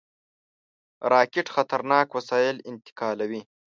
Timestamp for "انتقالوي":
2.71-3.41